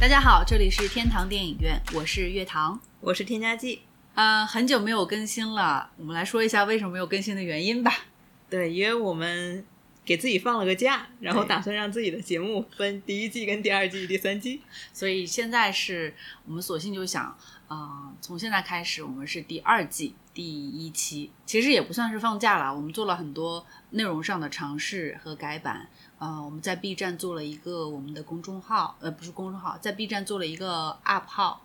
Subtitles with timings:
[0.00, 3.82] 大家好，这里是天堂电影院，我是月堂，我是添加剂。
[4.14, 7.92] 呃，很久没有更新了，我们来说一下为什么没有更新的原因吧。
[8.48, 9.66] 对，因为我们
[10.04, 14.62] 给自己放了个假，然后打算让自己的节目分第一季、跟第二季、第三季。
[14.92, 16.14] 所以现在是
[16.46, 17.36] 我们索性就想，
[17.66, 25.88] 呃，从现在开始，我们是第二季第一期，其实也不算是放假了，我们做了很多内容上的尝试和改版。
[26.18, 31.64] 呃，我们在 B 站做了一个我们的公众号，呃，不是公众号，在 B 站做了一个 App 号，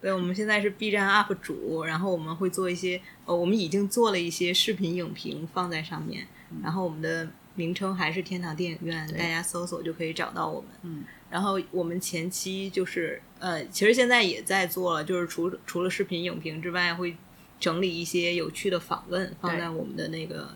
[0.00, 6.26] 对，我们现在是 B 站 UP 主，然后我们会做一些，呃，我们已经做了一些视频影评放在上面，
[6.62, 10.70] 然后我们的名称还是天堂电影院，大家搜索就可以找到我们。
[10.82, 17.16] 嗯，然后我们前期就是，呃，其实现在也在做了，就是除除了视频影评之外，会
[17.58, 20.50] 整理一些有趣的访问放在我们的那个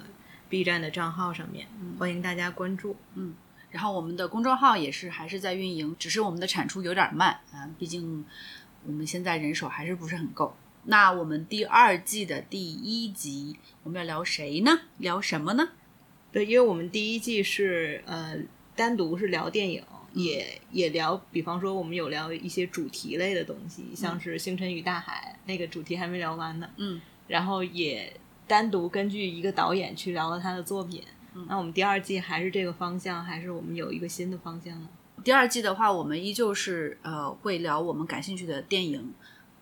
[0.48, 1.66] B 站的账号上面，
[1.98, 2.96] 欢迎大家关注。
[3.14, 3.34] 嗯
[3.70, 8.24] 然后我们的公众号也是还是在运营，只是我们的产出有点慢啊，毕竟
[8.86, 10.56] 我们现在人手还是不是很够。
[10.84, 14.80] 那我们第二季的第一集我们要聊谁呢？
[14.96, 15.68] 聊什么呢？
[16.32, 18.38] 对，因为我们第一季是呃
[18.74, 19.84] 单独是聊电影，
[20.14, 26.70] 也也聊，比方说我们有聊一些主题类的东西，像是《星辰与大海》那个主题还没聊完呢。
[26.78, 31.04] 嗯，然后也单独根据一个导演去聊了他的作品。
[31.46, 34.88] 那我们第二季还是这个方向，还是我们有一个新的方向呢？
[35.22, 39.12] 第二季的话，我们依旧是呃会聊我们感兴趣的电影，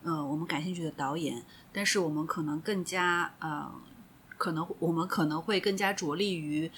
[0.02, 1.42] 呃我们感兴趣的导演，
[1.72, 3.70] 但是我们可能更加呃
[4.38, 6.70] 可能我们可能会更加着力于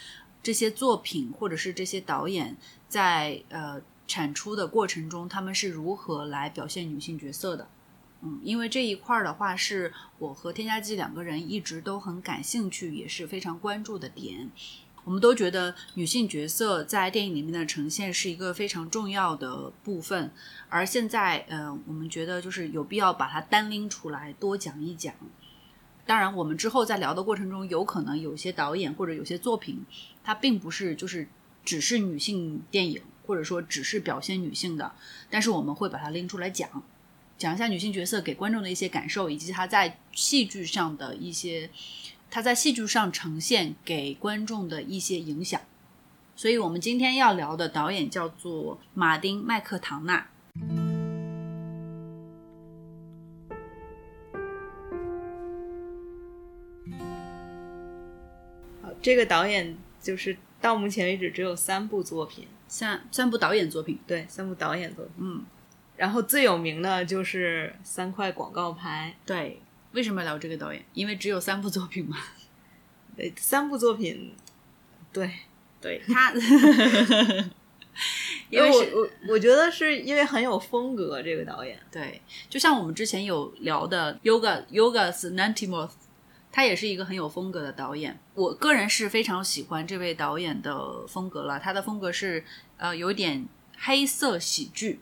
[0.43, 2.57] 这些作品或者是这些导演
[2.89, 7.69] 在呃产出的过程中，他们是如何来表现女性角色的。
[8.23, 14.51] 嗯，因为这一块儿的话，是我和添加剂两个人一直都很感兴趣，也是非常关注的点。
[15.05, 20.31] 我们都觉得女性角色在电影里面的呈现是一个非常重要的部分，
[20.69, 25.15] 而现在，呃，我们觉得就是有必要把它单拎出来多讲一讲。
[26.05, 29.87] 当然，我们之后在聊的过程中，有可能有些导演或者有些作品，
[30.25, 31.29] 它并不是就是
[31.65, 34.93] 只是女性电影，或者说只是表现女性的，
[35.31, 36.83] 但是我们会把它拎出来讲，
[37.39, 41.71] 讲一下女性角色给观众的一些感受，以及她在戏剧上的一些。
[42.31, 45.59] 她在戏剧上呈现给观众的一些影响，
[46.37, 50.29] 所以我们今天要聊的导演叫做马丁·麦克唐纳。
[58.83, 65.15] 好，这个导演就是到目前为止只有三部作品，三三部导演作品，对，三部导演作品。
[65.17, 65.47] 嗯，
[65.99, 69.61] 然后最有名的就是三块广告牌，对。
[69.93, 70.85] 为什么要聊这个导演？
[70.93, 72.19] 因为只有三部作品嘛。
[73.17, 74.35] 对，三部作品，
[75.11, 75.33] 对，
[75.81, 76.31] 对 他，
[78.51, 81.81] 因因为我我我觉得是因为很有风格，这个导演。
[81.91, 82.21] 对，
[82.51, 85.91] 就像我们之前有聊的 Yoga Yoga s Nantimos，
[86.53, 88.21] 他也是一个很有风格的导演。
[88.35, 92.45] 我个人是非常喜欢这位导演的风格了，他的风格是
[92.77, 93.47] 呃有点
[93.79, 95.01] 黑色喜剧。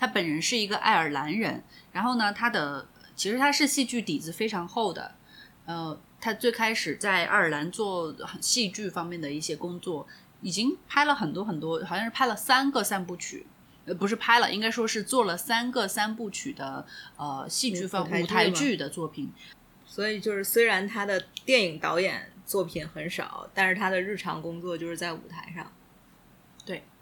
[0.00, 1.62] 他本人是一个爱尔兰人，
[1.92, 5.14] 然后呢，他的其实他是戏剧底子非常厚的，
[5.66, 10.08] 呃，他最开始在爱尔兰做戏剧方面的一些工作，
[10.40, 13.46] 已经拍了很多很多，好像是拍了三个三部曲。
[13.84, 16.86] 呃，不是拍了，应该说是做了三个三部曲的
[17.18, 19.30] 呃戏剧方舞台剧的作品。
[19.84, 25.70] 所以就是虽然他的电影导演作品很少，但是他的日常工作就是在舞台上。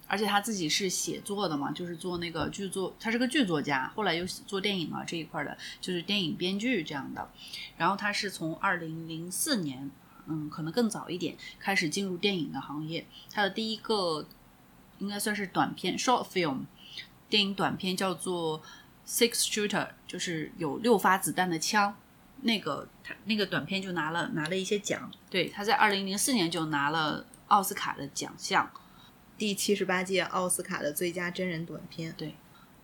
[0.08, 7.30] 而且他自己是写作的嘛，就是做那个剧作，他是个剧作家，后来又做电影啊这一块的，就是电影编剧这样的。
[7.76, 9.90] 然后他是从二零零四年，
[10.26, 13.06] 嗯，可能更早一点开始进入电影的行业。
[13.30, 14.26] 他的第一个
[14.98, 16.60] 应该算是短片 （short film）
[17.28, 18.60] 电影短片叫做
[19.06, 19.68] 《Six Shooter》，
[20.06, 21.94] 就是有六发子弹的枪。
[22.40, 28.70] 那个他那个短片就拿了拿了一些奖，对，他在二零零四年就拿了奥斯卡的奖项。
[29.38, 32.12] 第七十八届奥斯卡的最佳真人短片。
[32.18, 32.34] 对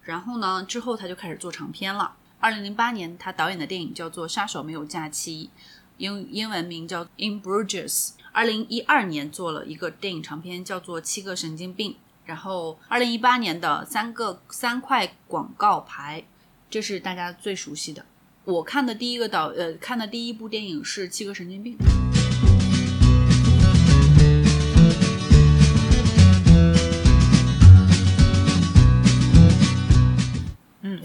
[0.04, 2.14] 然后呢，之后他就开始做长片了。
[2.38, 5.50] 二零零八年，他导演的电影叫做《杀手没有假期》，
[5.96, 7.88] 英英文名叫《In Bruges》。
[8.32, 11.92] 二零一二年做了一个电影长片，叫做《七个神经病》。
[12.26, 16.24] 然后二零一八年的三个三块广告牌，
[16.70, 18.04] 这是大家最熟悉的。
[18.44, 21.76] 我看的第一个导呃看的第一部电影是《七个神经病》。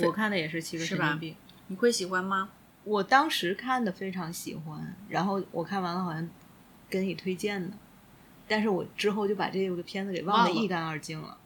[0.07, 1.33] 我看的也是《七个神经病》。
[1.67, 2.49] 你会喜欢吗？
[2.83, 6.27] 我当时看的非常喜欢，然后我看完了好像
[6.89, 7.77] 跟你推荐的，
[8.47, 11.37] 但是我之后就把这个片子给忘得一干二净了。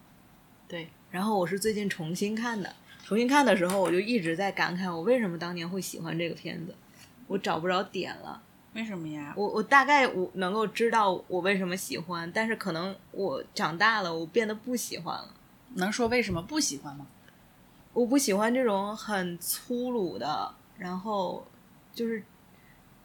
[0.67, 2.73] 对，然后我是最近重新看的，
[3.03, 6.73] 重新看的时候我就一直在感慨，我为什么当年会喜欢这个片子，
[7.27, 8.41] 我找不着点了。
[8.73, 9.33] 为什么呀？
[9.35, 15.29] 我我大概我能够知道我为什么喜欢，但是可能我长大了，我变得不喜欢了。
[15.75, 17.05] 能说为什么不喜欢吗？
[17.93, 21.45] 我不喜欢这种很粗鲁的，然后
[21.93, 22.23] 就是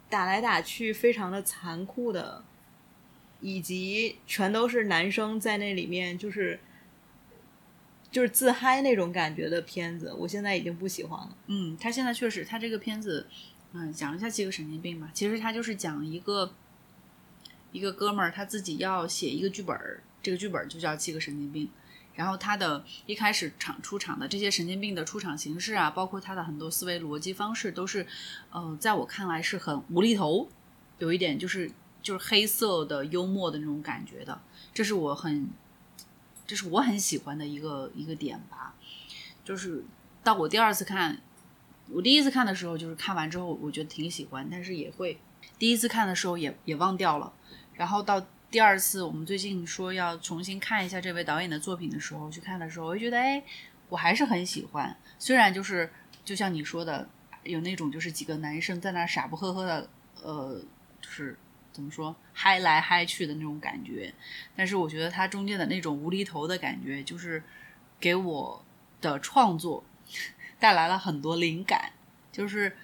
[0.08, 2.42] 打来打去非常的残酷的，
[3.40, 6.58] 以及全都是男生在那里面就是
[8.10, 11.36] 就是自嗨那种感觉的片子，我现在已经不喜欢了。
[11.48, 13.26] 嗯，他现在确实，他这个片子，
[13.74, 15.10] 嗯，讲一下七个神经病吧。
[15.12, 16.54] 其实他就是讲一个
[17.72, 21.66] 一个哥们儿他自己要写一个剧本儿，这个剧本儿就叫《七个神经病》。
[22.18, 28.04] 然后他的一开始场出场的这些神经病的出场形式啊，包括他的很多思维逻辑方式，都是，
[28.50, 30.48] 呃，在我看来是很无厘头，
[30.98, 31.70] 有一点就是
[32.02, 34.40] 就是黑色的幽默的那种感觉的，
[34.74, 35.48] 这是我很，
[36.44, 38.74] 这是我很喜欢的一个一个点吧。
[39.44, 39.84] 就是
[40.24, 41.22] 到我第二次看，
[41.88, 45.20] 我第一次看的时候，就是看完之后我觉得挺喜欢，但是也会
[45.56, 47.32] 第一次看的时候也也忘掉了，
[47.74, 48.26] 然后到。
[48.50, 53.42] 第二次，我们最近说要重新看一下这位导演的作品的时候，去看的时候，我就觉得，哎，
[53.90, 54.96] 我还是很喜欢。
[55.18, 55.92] 虽然就是
[56.24, 57.06] 就像你说的，
[57.42, 59.90] 有那种就是几个男生在那傻不呵呵的，
[60.22, 60.62] 呃，
[61.02, 61.36] 就是
[61.72, 64.14] 怎么说嗨来嗨去的那种感觉，
[64.56, 67.42] 但是我觉得他中间的那种无厘头的感觉，就是
[68.00, 68.64] 给我
[69.02, 69.84] 的创作
[70.58, 71.92] 带来了很多灵感，
[72.32, 72.74] 就是。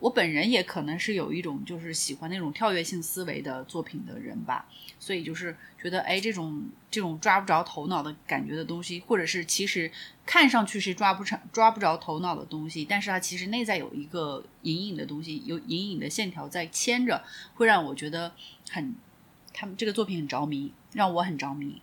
[0.00, 4.66] 我本人也可能是有一种就是喜欢那种跳跃性思维的作品的人吧，
[4.98, 9.90] 所以就是觉得哎，这种这种抓不着头脑的感觉的东西，或者是其实
[10.24, 17.22] 看上去是抓不成抓不着头脑的东西，但是它其实内在有一个隐隐的东西，有隐隐的线条在牵着，
[17.54, 18.32] 会让我觉得
[18.70, 18.94] 很，
[19.52, 21.82] 他们这个作品很着迷，让我很着迷。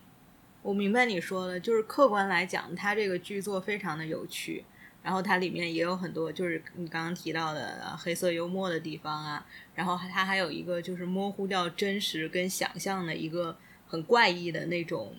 [0.62, 4.64] 我明白你说的，就是客观来讲，它这个剧作非常的有趣。
[5.08, 9.42] 然后它里面也有很多，就是你刚刚提到的黑色幽默的地方啊。
[9.74, 13.56] 然后它还有一个就是模糊掉真实跟想象的一个
[13.86, 15.14] 很怪异的那种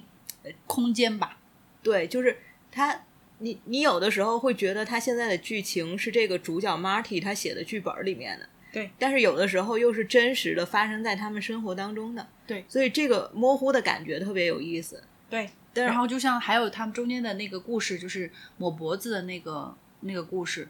[0.68, 1.39] 空间吧。
[1.81, 2.38] 对，就是
[2.71, 3.03] 它，
[3.39, 8.92] 你你有的时候会觉得它现在的剧情是这个主角 Marty 他写的剧本里面的，对。
[9.00, 12.63] 但是有的时候又是真实的发生在他们生活当中的，对。
[12.69, 15.50] 所以这个模糊的感觉特别有意思，对。
[15.86, 20.68] 然后就像还有他们中间的那个故事，就是抹脖子的那个那个故事，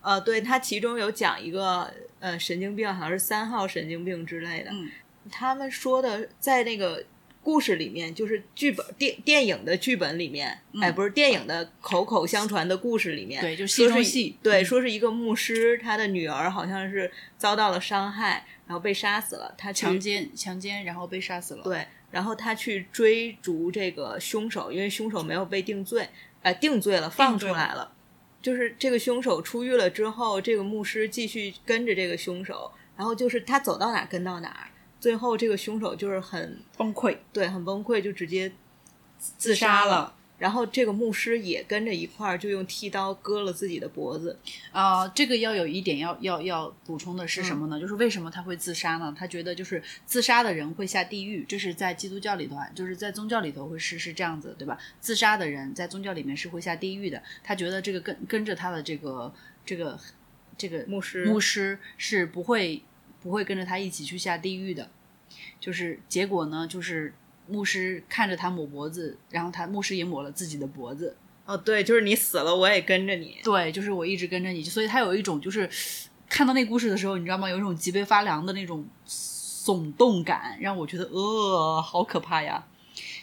[0.00, 4.70] 呃，对他其中有讲一个呃神经病，好像是三号神经病之类的。
[4.72, 4.90] 嗯，
[5.30, 7.04] 他们说的在那个
[7.42, 21.86] 故事里面，就是剧本电电影的剧本里面，哎，不是电影的口口相传的故事里面，对，就戏中戏，对，说是一个牧师，他的女儿好像是遭到了伤害，然后被杀死了，他强奸强奸，然后被杀死了，对。
[22.16, 26.08] 然后他去追逐这个凶手，因为凶手没有被定罪，
[26.40, 27.92] 呃，定罪了，放出来了。
[28.40, 38.50] 就是这个凶手出狱了之后，这个牧师继续跟着这个凶手，然后就是他走到哪跟到哪，最后这个凶手就是很崩溃，对，很崩溃，就直接
[39.18, 40.14] 自杀了。
[40.38, 44.38] 然后这个牧师也跟着一块儿，就用剃刀割了自己的脖子。
[44.70, 47.80] 啊，这个要有一点要要要补充的是什么呢？
[47.80, 49.14] 就是为什么他会自杀呢？
[49.18, 54.78] 他觉得就是自杀的人会下地狱，这是在基督教里头，就是在宗教里头会是是这样子，对吧？
[55.00, 57.22] 自杀的人在宗教里面是会下地狱的。
[57.42, 59.32] 他觉得这个跟跟着他的这个
[59.64, 59.98] 这个
[60.58, 62.82] 这个牧师牧师是不会
[63.22, 64.90] 不会跟着他一起去下地狱的。
[65.58, 67.14] 就是结果呢，就是。
[67.48, 71.16] 牧师看着他抹脖子，然后他牧师也抹了自己的脖子。
[71.44, 73.38] 哦，对，就是你死了，我也跟着你。
[73.44, 75.70] 对，就是我一直跟着你，所以他有一种就是
[76.28, 77.48] 看到那故事的时候，你知道吗？
[77.48, 82.66] 有一种脊背发凉的那种耸动感，让我觉得呃，好可怕呀。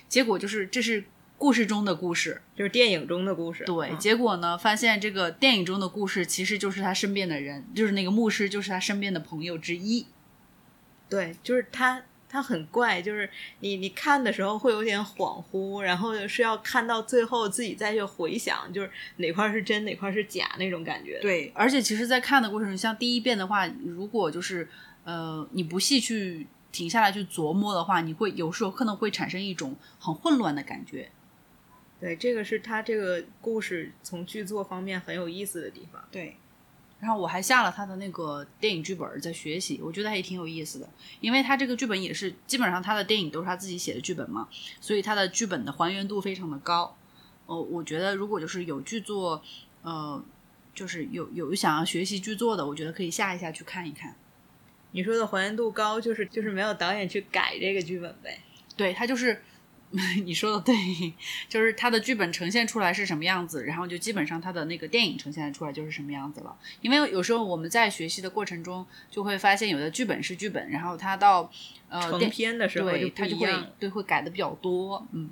[0.07, 1.03] 结果就是这是
[1.37, 3.65] 故事中的故事，就是电影中的故事。
[3.65, 10.05] 对，结果呢，发现这个电影中的故事其实就是他身边的人，就是那个牧师，就是他身边的朋友之一。
[11.09, 12.03] 对，就是他。
[12.33, 21.19] 它很怪，就是你你看的时候会有点恍惚，然后是要看到最后自己再去回想，就是哪块是真哪块是假那种感觉。
[21.21, 24.67] 对，而且其实，在看的过程中，像第一遍的话，如果就是
[25.03, 31.11] 呃你不细去停下来去琢磨的话，你会有时候可能会产生一种很混乱的感觉。
[31.99, 36.03] 对，这个是他这个故事从剧作方面很有意思的地方。
[36.11, 36.35] 对。
[37.03, 44.47] 然后我还下了他的那个电影剧本在学习，我觉得还挺有意思的，因为他这个剧本也是基本上他的电影都是他自己写的剧本嘛，
[44.79, 46.95] 所以他的剧本的还原度非常的高。
[47.45, 49.43] 哦，我觉得如果就是有剧作，
[49.81, 50.23] 呃，
[50.73, 54.15] 就是有有想要学习剧作的，我觉得可以下一下去看一看。
[54.91, 58.39] 你说的还原度高，就是就是没有导演去改这个剧本呗？
[58.77, 59.43] 对他就是
[60.25, 61.13] 你说的对，
[61.47, 66.55] 就是他的剧本呈现出来是什么样子，然后就基本上他的那个电影呈现出来就是什么样子了。
[66.81, 71.51] 因为有时候我们在学习的过程中就会发现，有的剧本是剧本，然后他到
[71.89, 73.53] 呃成片的时候他就会。
[73.79, 75.05] 对会改的比较多。
[75.11, 75.29] 嗯，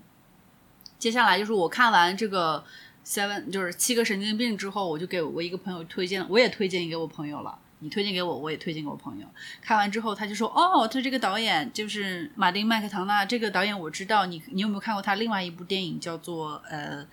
[0.99, 2.63] 接下来就是我看完这个
[3.05, 7.57] Seven 就是七个神经病之后，我就给我一个朋友推荐，我也推荐给我朋友了。
[7.83, 9.27] 你推荐给我，我也推荐给我朋友。
[9.59, 14.27] 看完之后，他就说：“哦，他这个导演就是马丁麦克唐纳，这个导演我知道。
[14.27, 17.05] 你你有没有看过他另外一部电影叫做呃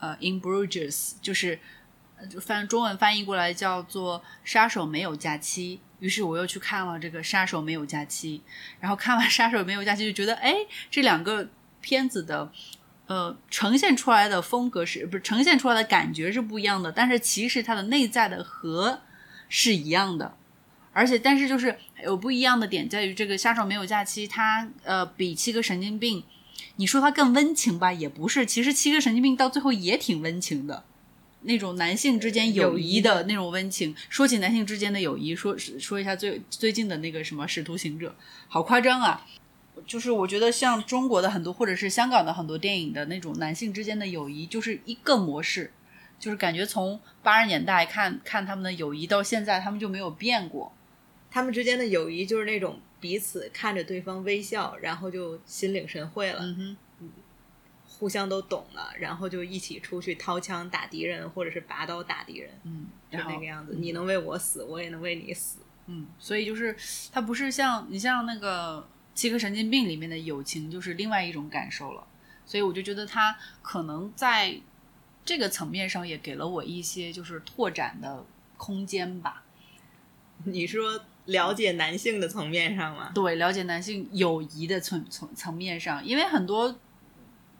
[0.00, 1.58] 呃《In Bruges》，就是
[2.40, 5.78] 翻中文翻译过来叫做《杀手没有假期》。
[6.00, 8.42] 于是我又去看了这个《杀手没有假期》，
[8.80, 10.54] 然后看完《杀手没有假期》就觉得，哎，
[10.90, 11.48] 这两个
[11.80, 12.50] 片子的。
[13.06, 16.90] 呃，呈现出来的风格是不是呈现出来的感觉是不一样的？
[16.90, 18.98] 但是其实它的内在的核
[19.48, 20.36] 是一样的，
[20.92, 26.22] 而且但是就是有不一样的点在于这个杀手没有假期，它呃比七个神经病，
[26.76, 30.84] 你说它更温情吧，也不是，其实七个神经病到最后也挺温情的，
[31.42, 33.94] 那种男性之间友谊的那种温情。
[34.08, 38.10] 说起男性之间的友谊，说说一下最最近的那个什么《使徒行者》，
[38.48, 39.26] 好夸张啊！
[39.86, 45.72] 就是我觉得像中国的很多或者是香港的很多电影的那种男性之间的友谊，就是一个模式。
[46.18, 50.72] 就是感觉从八十年代看看他们的友谊到现在，他们就没有变过。
[51.30, 57.10] 他们之间的友谊就是那种彼此看着对方微笑，然后就心领神会了，嗯哼，
[57.86, 63.74] 互相都懂了，然后就一起出去掏枪打敌人，或者是拔刀打敌人，嗯，就那个样子。
[63.76, 65.58] 你能为我死，我也能为你死。
[65.86, 66.74] 嗯，所以就是
[67.12, 68.78] 它不是像你像那个
[69.14, 72.06] 《七个神经病》里面的友情，就是另外一种感受了。
[72.46, 74.56] 所以我就觉得他可能在
[75.24, 78.24] 这个层面上也给了我一些就是拓展的
[78.56, 79.42] 空间吧。
[80.44, 83.12] 你说了解男性的层面上吗？
[83.14, 86.76] 对，了解男性友谊的层层层面上，因为很多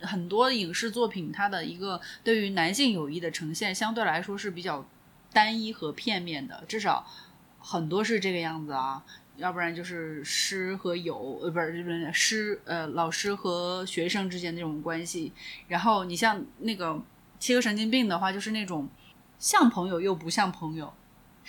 [0.01, 4.87] 很多影视作品，它的一个对于男性友谊的呈现，相对来说是比较
[5.33, 7.07] 单一和片面的，至少
[7.59, 9.03] 很多是这个样子啊。
[9.37, 15.33] 要不然就是师和友，呃，不是不是师，呃，老师和学生之间那种关系。
[15.67, 17.03] 然后你像那个
[17.39, 18.89] 七个神经病的话，就是那种
[19.39, 20.93] 像朋友又不像朋友。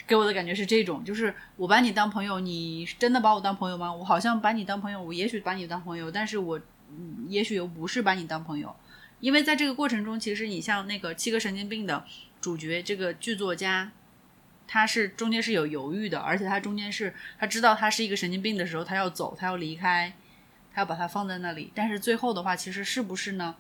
[0.06, 3.92] 给我的感觉是这种，就是我把你当朋友，你真的把我当朋友吗？
[3.94, 8.76] 我好像把你当朋友，我也许把你当朋友，但是我，嗯，也许又不是把你当朋友，
[9.22, 12.04] 因为在这个过程中，其实你像那个七个神经病的
[12.42, 13.94] 主角，这个剧作家，
[14.68, 20.14] 他是中间是有犹豫的，而且他中间是他知道他是一个神经病的时候，他要走，他要离开，
[20.74, 23.56] 他要把他放在那里，但是最后的话，其实是不是呢？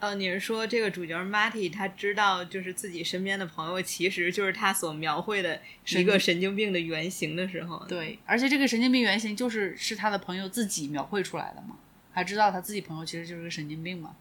[0.00, 11.76] 呃，你是说这个主角 Marty 他知道，就是自己身边的朋友其实就是他所描绘的一个神经病的原型的时候，对，而且这个神经病原型就是是他的朋友自己描绘出来的嘛，
[12.14, 14.16] 他知道他自己朋友其实就是个神经病嘛。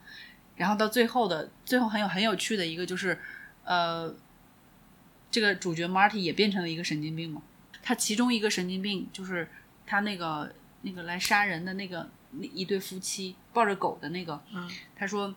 [0.57, 3.17] 然后到最后的最后很有很有趣的一个就是，
[3.63, 4.13] 呃，
[5.31, 7.41] 这个主角 Marty 也变成了一个神经病嘛。
[7.81, 9.48] 他其中一个神经病就是
[9.88, 15.33] 他那个那个来杀人的那个那一对夫妻抱着狗的那个，嗯，他说。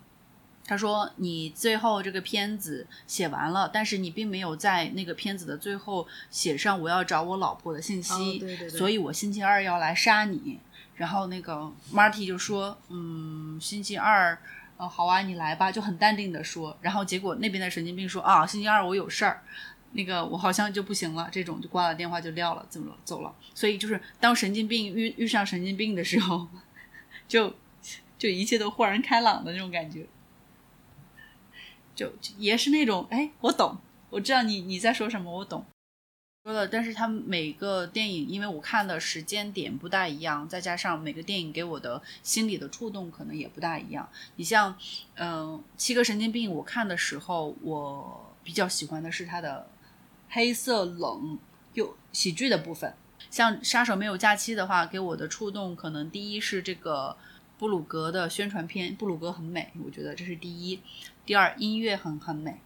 [0.65, 10.59] 他说：“你最后这个片子写完了，但是你并没有在那个片子的最后写上我要找我老婆的信息，哦对对对所以我星期二要来杀你。”
[10.95, 14.39] 然后那个 Marty 就说：“嗯，星期二，
[14.77, 16.77] 呃，好啊，你来吧。”就很淡定的说。
[16.81, 19.43] 然后结果那边的神经病说：“啊，星期二我有事儿，
[19.93, 23.35] 那个我好像就不行了。”这种就挂了电话就撂了，怎么了走了。
[23.53, 26.47] 所以就是当神经病遇遇上神经病的时候，
[27.27, 27.53] 就
[28.17, 30.07] 就一切都豁然开朗的那种感觉。
[31.95, 33.79] 就也是那种，哎，我懂，
[34.11, 35.65] 我知道你你在说什么，我懂。
[36.45, 44.09] 说了，但是他们每个电影，因为我看的时间点不大一样，再加上每个电影给我的心理的触动可能也不大一样。
[44.35, 44.77] 你像，
[45.15, 49.71] 嗯、《七个神经病》，我看的时候，我比较喜欢的是它的
[50.31, 51.39] 黑色冷
[51.75, 52.93] 又喜剧的部分。
[53.31, 57.17] 像《杀手没有假期》的话，给我的触动可能第一是这个
[57.57, 60.81] 布鲁格的宣传片，布鲁格很美，我觉得这是第一。
[61.33, 62.61] 第二，音乐很很美，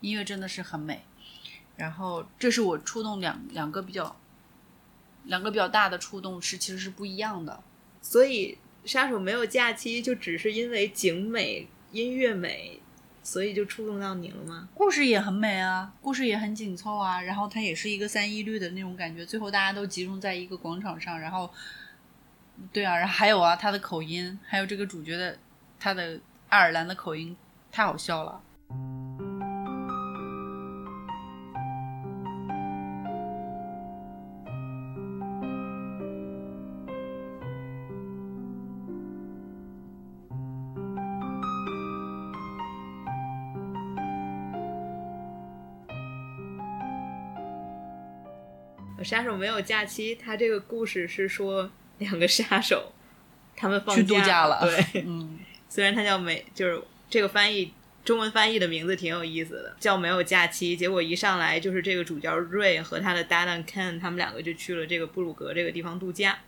[0.00, 1.04] 音乐真的是很美。
[1.76, 4.16] 然后，这是我触动两两个比较
[5.24, 7.62] 两个比较大的触动是其实是不一样的。
[8.00, 8.56] 所以
[8.86, 12.80] 杀手没有假期，就只是因为景美、音乐美，
[13.22, 14.70] 所以就触动到你了吗？
[14.72, 21.52] 故事也很美啊，故事也很紧凑啊，然后它也是一个三一律的那种感觉，最后大家都集中在一个广场上，然后，
[22.72, 25.38] 对啊，然后还有啊，他的口音，还有这个主角的
[25.78, 26.18] 他的
[26.48, 27.36] 爱尔兰的口音，
[27.76, 28.40] 太好笑了！
[49.04, 50.14] 杀手没有假期。
[50.14, 52.90] 他这个故事是说两个杀手，
[53.54, 54.62] 他们去度假了。
[54.62, 56.82] 对，嗯， 虽然他叫美，就是。
[57.08, 57.72] 这个翻译
[58.04, 60.76] 中文翻译的名字挺有意思的，叫没有假期。
[60.76, 66.38] 结果一上来就是这个主角瑞和他的搭档 Ken，他们两个就去了这个布鲁格这个地方度假。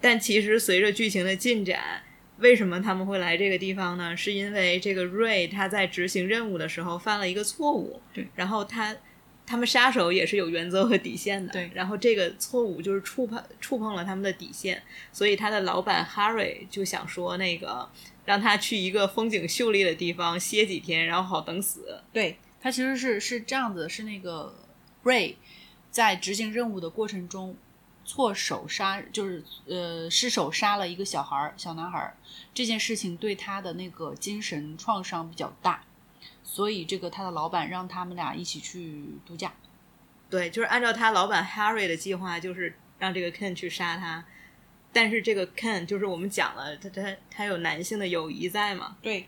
[0.00, 2.02] 但其实随着剧情的进展，
[2.38, 4.16] 为什么他们会来这个地方呢？
[4.16, 8.96] 是因为这个瑞他在执行任务的时候犯了一个错误，对，然后他。
[9.44, 17.86] 他们杀手也是有原则和底线的，对然后这个错误就是触碰触碰了他们的底线，所以他的老板 Harry 就想说，那个
[18.24, 22.00] 让他去一个风景秀丽的地方歇几天，然后好等死。
[22.12, 24.54] 对他其实是是这样子，是那个
[25.02, 25.34] Ray
[25.90, 27.56] 在执行任务的过程中
[28.04, 32.16] 错手杀，就是呃失手杀了一个小孩儿小男孩儿，
[32.54, 35.84] 这件事情对他的那个精神创伤比较大，
[36.44, 39.52] 所以这个他的老板让他们俩一起去度假。
[40.30, 44.24] 对，就是按照他老板 Harry 的计划，就是让这个 Ken 去杀他。
[44.92, 49.26] 但是这个 Ken 就是我们讲了，他他他有男性的友谊在嘛，对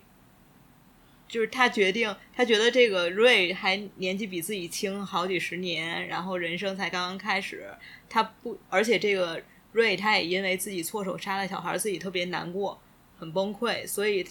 [1.26, 7.66] 就是他决定，他觉得这个瑞还年纪比自己轻好几十年，然后人生才刚刚开始，
[8.08, 9.42] 他不，而且这个
[9.72, 12.80] 瑞他也因为自己错手杀了小孩，自己特别难过，
[13.18, 14.24] 很崩溃，所以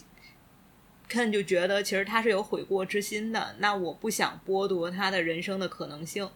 [1.10, 6.30] Ken 就觉得其实他是有悔过之心的，那我不想剥夺他的人生的可能性，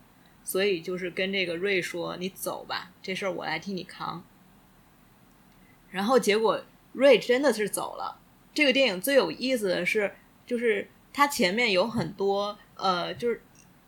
[0.43, 4.25] 所以就是跟这个瑞说：“你走吧，这事儿我来替你扛。”
[5.89, 6.61] 然后结果
[6.93, 8.19] 瑞真的是走了。
[8.53, 10.11] 这个电影最有意思的是，
[10.45, 13.41] 就是它前面有很多呃，就是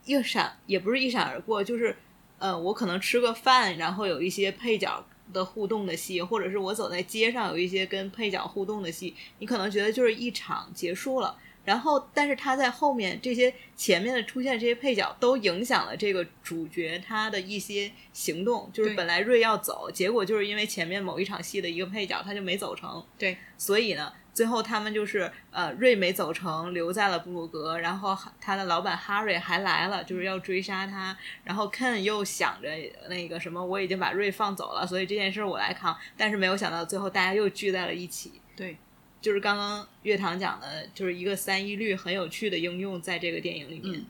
[0.06, 1.96] 一闪也不是一闪而过，就是
[2.38, 5.04] 呃，我可能吃个饭，然后有一些配角
[5.34, 11.38] 的互动的戏，或者是我走在街上有一些跟配角互动的戏，你可能觉得就是一场结束了。
[11.70, 32.70] 然后，但是他在后面这些前面的出现这些配角都影响了这个主角他的一些行动，就是本来瑞要走，结果就是因为前面某一场戏的一个配角他就没走成，对，所以呢，最后他们就是呃，瑞没走成，留在了布鲁格，然后他的老板哈瑞还来了，就是要追杀他，然后 Ken 又想着
[33.10, 38.42] 那个什么，我已经把瑞放走了，所以这件事我来扛，但是没有想到最后大家又聚在了一起。
[38.56, 38.76] 对，
[39.22, 44.00] 就是刚刚乐堂讲的，就是一个三一律很有趣的应用在这个电影里面。
[44.00, 44.06] 嗯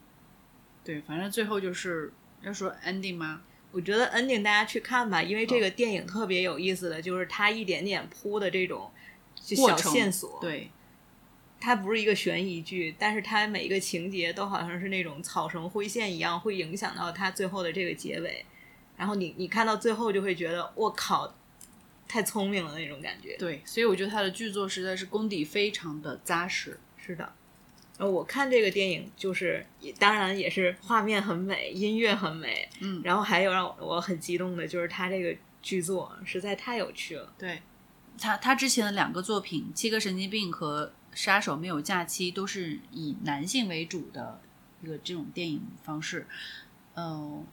[0.81, 3.41] 对，反正最后就是要说 ending 吗？
[3.71, 8.89] 我觉得 ending 大家去看吧，因为这个电影特别有意思的就是它一点点铺的这种
[9.35, 10.71] 就小线索，对，
[11.59, 18.43] 它不是一个悬疑剧，但是它每一个情节都好像是那种草绳灰线一样，会影响到它最后的这个结尾。
[18.97, 21.35] 然后你你看到最后就会觉得我靠，
[22.09, 23.37] 太聪明了那种感觉。
[23.37, 26.77] 对，所以我觉得他的剧作实在是功底非常的扎实。
[26.97, 27.31] 是的，
[27.97, 37.33] 呃，我看这个电影就是，也当然也是画面很美，音乐很美，嗯然后还有让我我很激动的就是他这个剧作实在太有趣了。
[37.37, 37.61] 对，
[38.19, 44.41] 他他之前的两个作品《七个神经病》和《杀手没有假期》都是以男性为主的
[44.81, 46.25] 一个这种电影方式。
[46.95, 47.45] 嗯、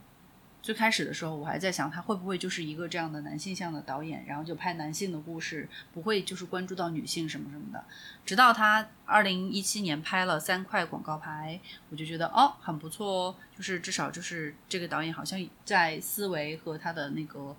[0.67, 7.85] 最开始的时候我还在想，他会不会就是一个这样的男性向的导演，然后就拍男性的故事，不会就是关注到女性什么什么的。
[8.25, 17.57] 直到他二零一七年拍了三块广告牌，我就觉得哦很不错哦，就是至少就是这个导演好像在思维和他的那个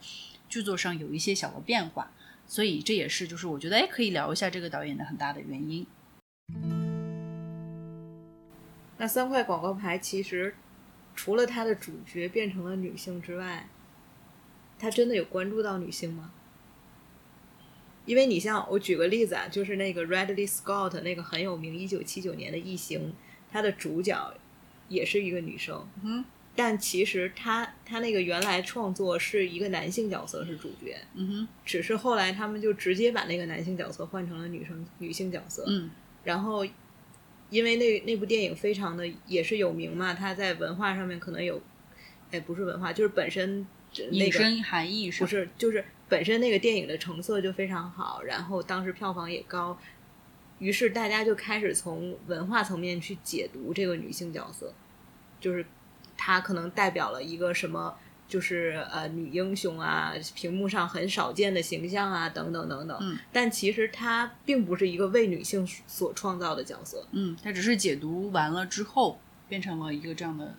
[0.49, 2.11] 剧作上有一些小的变化。
[2.45, 5.87] 所以这也是就是我觉得哎可以聊一下这个导演的很大的原因。
[8.97, 10.53] 那三块广告牌其实
[11.17, 13.67] 除了他的主角变成了女性之外，
[14.79, 16.31] 他真的有关注到女性吗？
[18.05, 23.09] 因为你像我举个例子啊，就是那个 Radley Scott 那个很有名，一九七九年的《异形》，
[23.51, 24.33] 它的主角
[24.87, 26.23] 也是一个女生，嗯
[26.55, 35.89] 但其实他他那个原来创作是一个男性角色是主角，嗯哼只是后来他们就直接把那个男性角色换成了女生女性角色，嗯
[36.23, 36.65] 然后
[37.49, 41.61] 因为那那部电影非常的也是有名嘛，它在文化上面可能有，
[42.31, 43.65] 哎不是文化，就是本身
[44.11, 49.77] 那个含义是不是就是本身那个电影的成色就非常好，然后当时票房也高，
[50.59, 54.73] 于是大家就开始从文化层面去解读这个女性角色，
[55.39, 55.65] 就是
[56.17, 57.97] 她可能代表了一个什么。
[58.27, 62.97] 就是呃女英雄啊，屏幕上很少见的形象啊，等等等等。
[63.01, 70.53] 嗯，但其实她并不是一个为女性所创造的角色，嗯，她只是解读完了之后变成了一个这样的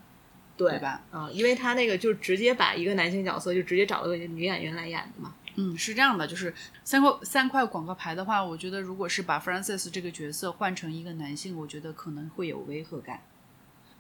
[0.56, 1.02] 对对吧？
[1.10, 5.34] 啊、因为她那个就直接把一个男性角色就直接找了个女演员来演的嘛。
[5.60, 6.54] 嗯，是这样的，就是
[6.84, 13.20] 三块三块广告牌的话，我觉得如果是把 Francis 这个角色换成一个男性，我觉得可能会有违和感。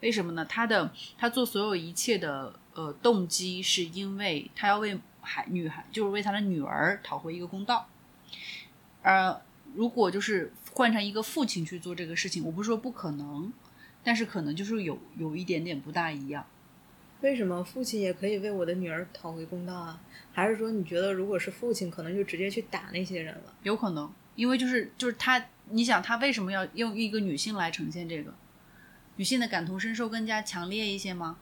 [0.00, 0.44] 为什么呢？
[0.44, 7.88] 他的他做所有一切的呃动机，是因为他要为孩女孩，就是为他的女儿讨回一个公道。
[9.02, 9.40] 呃，
[9.74, 13.52] 如果就是换成一个父亲去做这个事情，我不是说不可能，
[14.04, 16.46] 但是可能就是有有一点点不大一样。
[17.20, 20.00] 为什么父亲也可以为我的女儿讨回公道啊？
[20.32, 23.54] 还是说你觉得如果是父亲，可能就直接去打那些人了？
[23.64, 28.32] 有可能，因为就是就是他，你想他为什么要用一个女性来呈现这个？
[29.18, 31.38] 女性的感同身受更加强烈一些吗？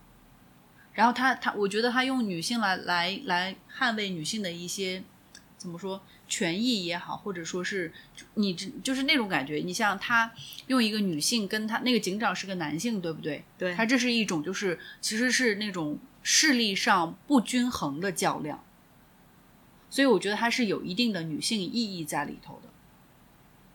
[0.95, 5.05] 然后他他，我觉得他用女性来来来捍卫女性的一些
[5.59, 7.93] 怎么说权益也好，或者说是
[8.33, 9.57] 你就是那种感觉。
[9.57, 10.33] 你像他
[10.69, 13.45] 用一个女性跟他那个警长是个男性，对不对？
[13.59, 18.65] 对，他这是一种就是其实是那种势力上不均衡的较量，
[19.91, 22.71] 所以我觉得他是有一定的女性意义在里头的。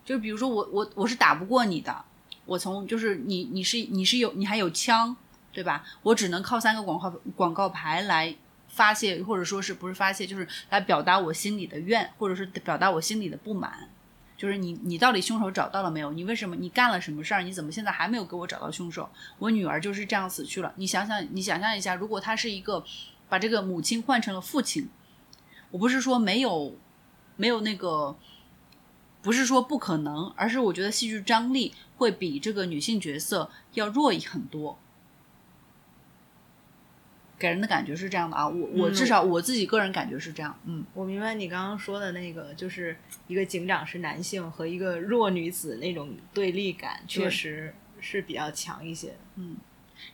[0.04, 2.04] 就比如说我我我是打不过你的。
[2.44, 5.16] 我从就是你，你是你是有你还有枪，
[5.52, 5.84] 对吧？
[6.02, 8.34] 我只能靠三个广告广告牌来
[8.68, 13.88] 发泄，或者说是不是发泄，就是来表达我心里的怨，或者是表达我心里的不满。
[14.36, 16.10] 就是你你到底凶手找到了没有？
[16.10, 17.42] 你为什么你干了什么事儿？
[17.42, 19.08] 你怎么现在还没有给我找到凶手？
[19.38, 20.72] 我女儿就是这样死去了。
[20.76, 22.84] 你想想，你想象一下，如果他是一个
[23.28, 24.88] 把这个母亲换成了父亲，
[25.70, 26.76] 我不是说没有
[27.36, 28.16] 没有那个。
[29.22, 34.76] 不是说不可能，而是我觉得戏剧张力会比这个女性角色要弱一很多，
[37.38, 38.48] 给人的感觉是这样的啊。
[38.48, 40.58] 我我至少我自己个人感觉是这样。
[40.64, 42.96] 嗯，我明白你刚刚说的那个，就是
[43.28, 49.14] 一个警长是男性和一个弱女子那种对立感，确实是比较强一些。
[49.36, 49.56] 嗯，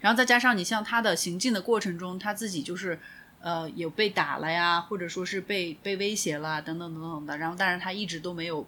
[0.00, 3.00] 然后再加上你像他的行进的过程中，他自己就是
[3.40, 8.66] 呃有被打了呀，或者说是被被威胁了等等等等的，然后但是他一直都没有。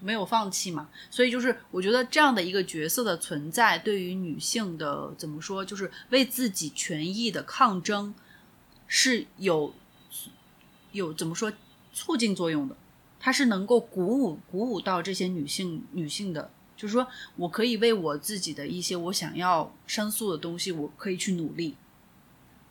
[0.00, 8.14] 没有放弃嘛，所以就是我觉得这样的一个角色的存在，对于女性的怎么说，就是为自己权益的抗争
[8.86, 9.74] 是有
[10.92, 11.52] 有怎么说
[11.92, 12.76] 促进作用的，
[13.18, 21.76] 它是能够鼓舞鼓舞到这些女性女性的，就是说我可以为我自己的一些我想要申诉的东西，我可以去努力。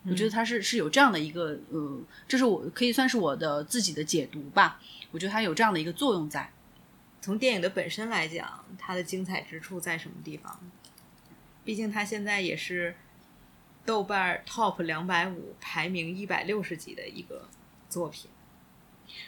[0.05, 4.81] 我觉得它是是有这样的一个呃，这是我可以算是我的自己的解读吧。
[5.11, 6.51] 我觉得它有这样的一个作用在。
[7.21, 10.60] 从电影的本身来讲，它的精彩之处在什么地方？
[11.65, 12.95] 毕竟它现在也是
[13.86, 17.49] 豆瓣 Top 两百五排名一百六十几的一个
[17.89, 18.32] 作品。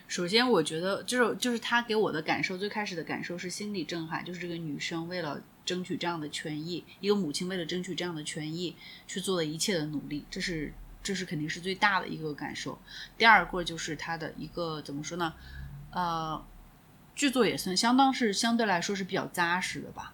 [0.08, 8.76] 首先，我觉得就是就是他给我的感受，最开始的感受是心理震撼，就是这个女生为了争取这样的权益，一个母亲为了争取这样的权益
[9.06, 10.74] 去做的一切的努力，这是
[11.04, 12.80] 这是肯定是最大的一个感受。
[13.18, 15.34] 第二个就是他的一个怎么说呢？
[15.92, 16.46] 呃。
[17.16, 20.14] 剧作也算相当是相对来说是比较扎实的吧，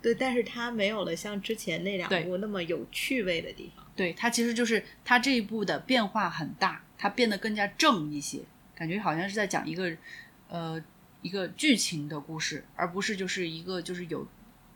[0.00, 3.84] 对，但是它没有了像之前那两部那么有趣味的地方。
[3.96, 8.42] 对，它其实就是它这一部的变化很大，它变得更加正一些，
[8.74, 9.96] 感觉好像是在讲一个
[10.48, 10.80] 呃
[11.20, 14.24] 一个剧情的故事，而不是就是一个就是有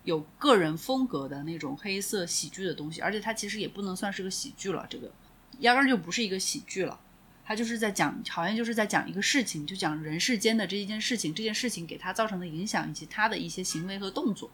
[0.03, 3.01] 有个人风格的那种黑色喜剧的东西。
[3.01, 5.13] 而且它其实也不能算是个喜剧了，这个
[5.61, 6.99] 压根就不是一个喜剧了。
[7.45, 14.49] 他就是在讲，好像就是在讲一个事情，就讲人世间的这一件事情，这件事情给他造成的影响，以及他的一些行为和动作。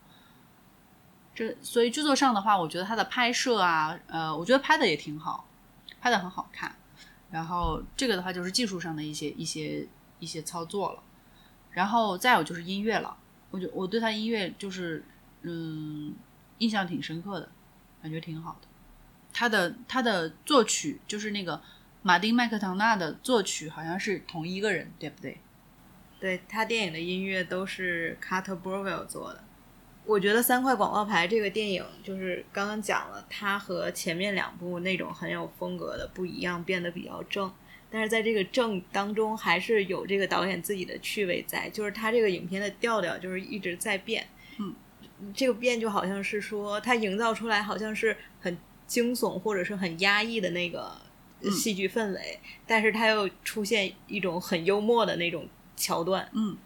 [1.35, 5.47] 这所以剧作上的话，我觉得他的拍摄啊，呃，我觉得拍的也挺好，
[6.01, 6.75] 拍的很好看。
[7.31, 9.87] 然后这个的话就是技术上的一些一些
[10.19, 11.03] 一些操作了。
[11.71, 13.17] 然后再有就是音乐了，
[13.51, 15.05] 我觉我对他音乐就是
[15.43, 16.15] 嗯
[16.57, 17.49] 印象挺深刻的，
[18.03, 18.69] 感觉挺好的。
[19.33, 21.61] 他的他的作曲就是那个。
[22.03, 25.39] 马丁麦克唐纳的作曲好像是同一个人，对不对？
[26.21, 29.45] 对他电影的音乐都是卡特·波维尔做的。
[30.05, 37.53] 我觉得《三块广告牌》这个电影就是刚刚讲了，它和前面两部那种很有风格的不一样，变得比较正。
[37.91, 44.27] 但是在这个正当中，还是有这个导演自己的趣味在，就是他这个影片的调调就是一直在变。
[44.59, 44.75] 嗯，
[45.35, 48.57] 这个变就好像是说，他营造出来好像是很
[48.87, 50.97] 惊悚或者是很压抑的那个。
[51.51, 56.57] 戏剧氛围，但是它又出现一种很幽默的那种桥段，嗯，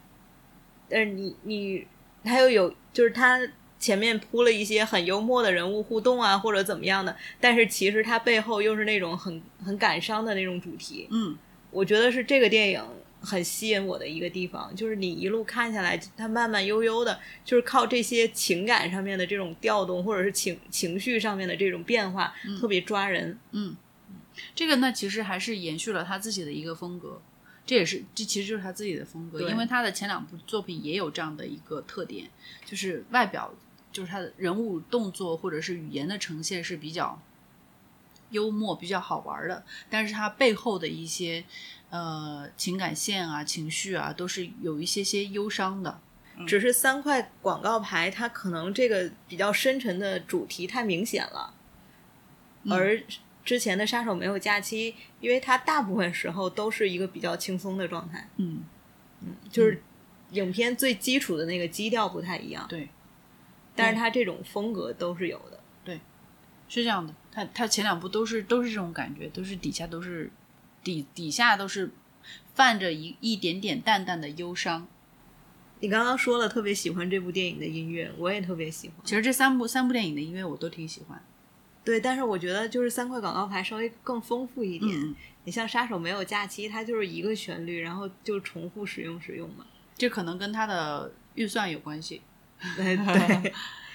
[0.89, 1.87] 但是你你
[2.23, 3.39] 它又有，就是它
[3.77, 11.37] 前面铺了一些很幽默的人物互动啊，或者怎么样的，但是其实它背后又是那种很很感伤的那种主题，嗯，
[11.69, 12.81] 我觉得是这个电影
[13.21, 23.75] 很吸引我的一个地方，就是你一路看下来，它慢慢悠悠的，就是靠这些情感上面的这种调动，或者是情情绪上面的这种变化，特别抓人，嗯。
[24.55, 27.21] 这个呢，其实还是延续了他自己的一个风格，
[27.65, 32.29] 这也是这其实就是他自己的风格，因为他的前两部作品也有这样的一个特点，
[32.65, 33.53] 就是外表
[33.91, 37.21] 就是他的人物动作或者是语言的呈现是比较
[38.31, 41.43] 幽默、比较好玩的，但是他背后的一些
[41.89, 45.99] 呃情感线啊、情绪啊，都是有一些些忧伤的。
[46.47, 51.53] 只是三块广告牌，它可能这个比较深沉的主题太明显了，
[52.71, 52.99] 而
[53.45, 58.63] 之前的杀手没有假期，因为他大部分时候都是一个比较轻松的状态，嗯
[59.21, 59.81] 嗯，就是
[60.31, 62.89] 影片最基础的那个基调不太一样，对，
[63.75, 65.99] 但是他这种风格都是有的，对
[66.69, 67.13] 是这样的。
[67.31, 70.31] 他他前两部都是都是这种感觉，都是底下都是
[70.83, 71.91] 底底下都是
[72.53, 74.87] 泛着一一点点淡淡的忧伤。
[75.79, 78.97] 你刚刚说了特别喜欢这部电影的音乐，我也特别喜欢。
[79.03, 81.21] 其实这三部三部电影的音乐我都挺喜欢。
[81.83, 84.91] 对，但是我觉得就是三块广告牌稍微更丰富一点。
[84.91, 89.65] 嗯，你像《杀手没有假期》，它就是一个旋律，然后就重复使用使用嘛。
[89.97, 92.21] 这可能跟他的预算有关系。
[92.77, 93.53] 对对，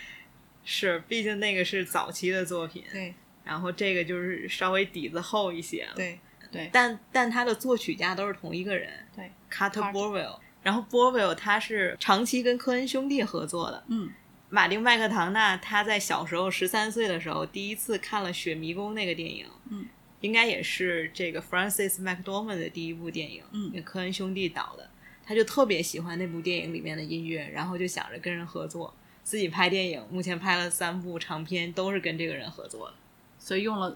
[0.62, 5.94] 是，毕竟那个是早期的作品，对然后这个就是稍微底子厚一些了。
[5.96, 6.20] 对
[6.52, 10.38] 对但但他的作曲家都是同一个人对，，Carter Carter Burwell。
[10.62, 13.82] 然后 Burwell 他是长期跟科恩兄弟合作的。
[13.88, 14.10] 嗯
[14.50, 19.86] 马丁麦克唐纳他在小时候十三岁的时候第一次看了《雪迷宫》那个电影，嗯，
[20.20, 24.88] 应该也是这个 Francis McDormand 的第一部电影，嗯也科恩兄弟导的。
[25.24, 30.02] 他就特别喜欢那部电影里面的音乐，然后就想着跟人合作，自己拍电影。
[30.10, 32.94] 目前拍了三部长片，都是跟这个人合作的。
[33.38, 33.94] 所以用了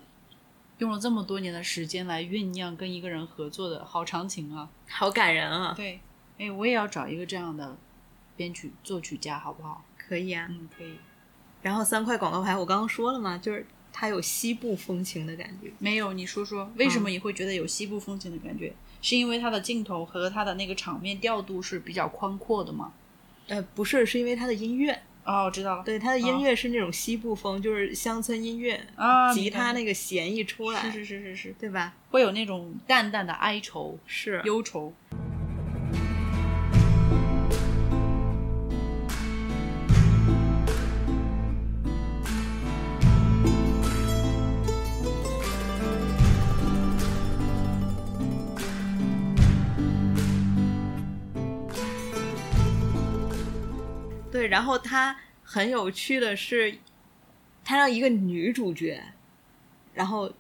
[0.77, 4.69] 用了这么多年的时间来酝酿跟一个人合作的好长情啊。
[4.87, 5.73] 好感人啊！
[5.75, 6.01] 对，
[6.37, 7.79] 哎，我也要找一个这样的
[8.37, 9.83] 编曲作曲家，好不好？
[10.09, 10.47] 可以啊。
[10.51, 10.97] 嗯，可以。
[11.62, 15.71] 然后三块广告牌，我刚刚说了嘛，就是它有西部风情的感觉。
[15.79, 18.73] 没有，你说说为什么你会觉得有西部风情的感觉？
[19.01, 22.93] 是因为它的镜头和它的那个场面调度是比较宽阔的吗？
[23.49, 24.93] 呃，不是，是因为它的音乐，
[25.25, 25.85] 哦，我知道了。
[25.85, 31.95] 对，它的音乐是那种西部风，就是乡村音乐，啊，吉他那个弦一出来，是是是是是，对吧？
[32.11, 34.93] 会有那种淡淡的哀愁、是，忧愁。
[54.53, 56.77] 然后它很有趣的是，
[57.65, 59.03] 它让一个女主角，
[59.95, 60.31] 然后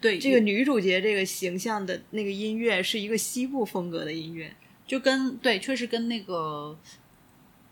[0.00, 4.52] 对，这个女主角这个形象的那个音乐是一个西部风格的音乐，
[4.88, 6.76] 就跟对，确实跟那个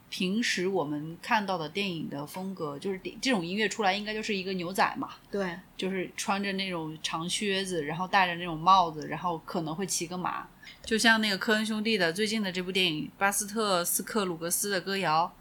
[0.09, 10.47] 平时我们看到的电影的风格，就是这种音乐出来，应该就是一个牛仔嘛，对，就是穿着那种长靴子，然后戴着那种帽子，然后可能会骑个马，
[10.85, 15.35] 就像那个科恩兄弟的最近的这部电影《巴斯特斯克鲁格斯的歌谣》，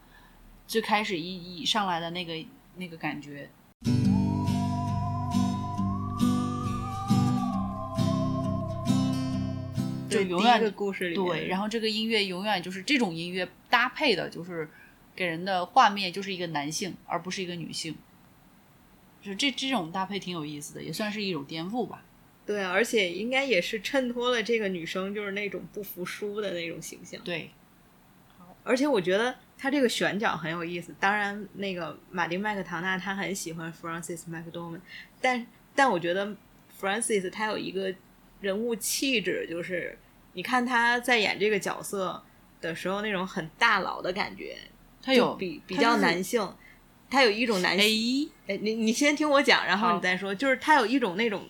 [0.71, 2.34] 最开始一一上来的那个
[2.77, 3.49] 那个感觉。
[10.10, 14.69] 就永远故事里对，然后这个音乐永远就是这种音乐搭配的，就是
[15.13, 17.93] 给人的画面就是一个男性，而不是一个女性。
[19.21, 22.05] 就这这种搭配挺有意思的，也算是一种颠覆吧。
[22.45, 27.21] 对，而且应该也是衬托了这个女生就是那种不服输的那种形象。
[27.25, 27.51] 对，
[28.63, 30.91] 而且我觉得他这个选角很有意思。
[31.00, 34.82] 当然，那个马丁麦克唐纳他很喜欢 Francis McDormand，
[35.21, 35.45] 但
[35.76, 36.36] 但我觉得
[36.80, 37.93] Francis 他有一个
[38.39, 39.95] 人物气质，就是
[40.34, 42.24] 你看他在演这个角色
[42.60, 44.58] 的时候那种很大佬的感觉，
[45.04, 46.52] 他有比比较男性。
[47.13, 50.34] 他有一种男性，哎，哎，你你先听我讲，然后你再说。
[50.34, 51.45] 就是他有一种那种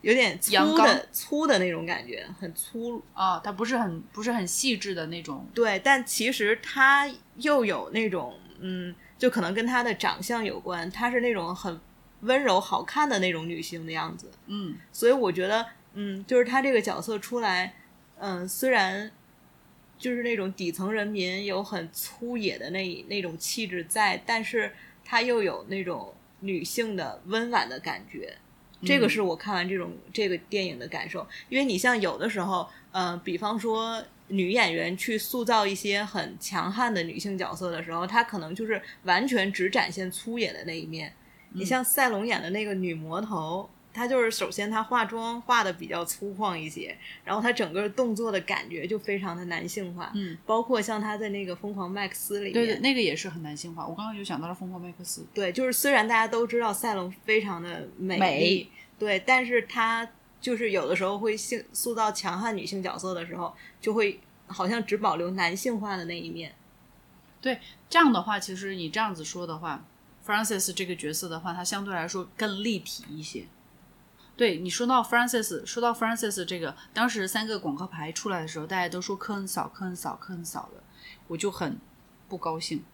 [0.00, 5.44] 有点粗的粗的那种感觉，很粗啊，他不是很不是很细致的那种。
[5.52, 11.80] 对，但其实她又有那种，嗯，就可能跟她的长相有关，她是那种很
[12.20, 14.30] 温柔、好看的那种女性的样子。
[14.46, 17.74] 嗯，所以我觉得，嗯，就是她这个角色出来，
[18.18, 19.10] 嗯，虽然
[19.98, 24.72] 就是那种底层人民有很粗野的那那种气质在，但是
[25.04, 28.36] 她又有那种女性的温婉的感觉。
[28.84, 41.12] 这个是我看完这种这个电影的感受，因为你像有的时候，呃，比方说女演员去塑造一些很强悍的女性角色的时候，她可能就是完全只展现粗野的那一面。
[41.52, 53.86] 你像赛龙演的那个女魔头，她就是首先她化妆化的比较粗犷一些，然后她整个动作的感觉就非常的男性化，嗯，包括像她在那个《疯狂麦克斯》里面，对对，那个也是很男性化。
[53.86, 55.22] 我刚刚就想到了《疯狂麦克斯》。
[55.32, 60.06] 对，就是虽然大家都知道赛龙非常的美丽，美对，但是她
[60.46, 66.54] 就是有的时候会性塑造强悍女性角色的时候，就会好像只保留男性化的那一面。
[67.40, 67.58] 对
[67.90, 69.84] 这样的话，其实你这样子说的话
[70.24, 73.48] ，Francis 这个角色的话，它相对来说更立体一些。
[74.36, 80.80] 对你说到 Francis，说到 Francis 这个，当时三个广告牌出来的时候，大家都说科恩嫂、科恩嫂、科恩嫂的，
[81.26, 81.76] 我就很
[82.28, 82.84] 不高兴。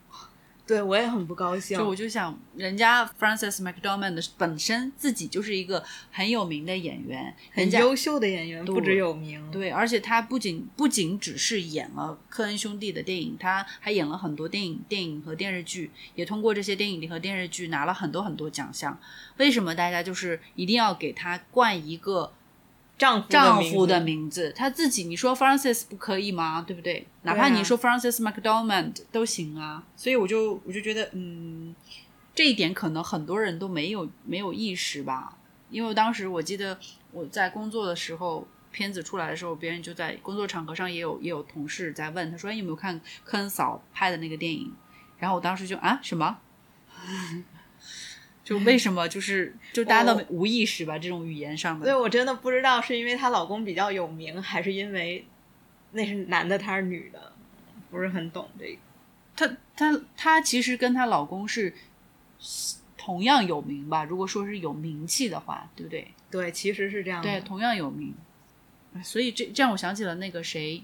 [0.73, 1.77] 对我也很不高兴。
[1.77, 9.51] 就我就想，人家 Francis McDormand 本身自己就是一个很有名的演员，很优秀的演员，不止有名。
[9.51, 18.99] 对，而且他不仅不仅只是演了科恩兄弟的电影，他还演了很多电影、电影和电视剧，也通过这些电影和电视剧拿了很多很多奖项。
[19.37, 22.33] 为什么大家就是一定要给他冠一个
[23.03, 24.53] 丈夫丈夫的名名字？
[24.55, 26.63] 他自己你说 Francis 不可以吗？
[26.65, 27.05] 对不对？
[27.23, 29.83] 哪怕你说 Francis McDormand 都行啊。
[29.97, 31.75] 所以我就我就觉得，嗯，
[32.33, 35.37] 这一点可能很多人都没有没有意识吧。
[35.69, 36.79] 因为当时我记得
[37.11, 44.73] 我在工作的时候，片子出来的时候，别人就在工作场合上也有也有同事在问，他说：“哎，你有没有看科恩嫂拍的那个电影？”
[45.19, 46.39] 然后我当时就啊什么？
[48.45, 51.85] 就为什么就是就大家都无意识吧，这种语言上字。
[51.85, 55.25] 的对，我真的不知道是因为她老公比较有名，还是因为
[55.93, 57.33] 那是男的，她是女的，
[57.91, 58.79] 不是很懂这个。
[59.37, 61.73] 她她她其实跟她老公是
[62.99, 64.05] 同样有名吧？
[64.05, 66.09] 如果说是有名气的话，对不对？
[66.31, 67.29] 对，其实是这样的。
[67.29, 68.15] 对，同样有名。
[69.03, 70.83] 所以这这样我想起了那个谁，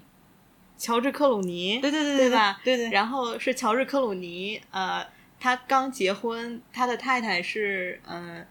[0.79, 2.61] 乔治克鲁尼，对对对对吧？
[2.65, 5.07] 对对，然后是乔治克鲁尼，呃，
[5.41, 8.47] 他刚结婚，他的太太是嗯、呃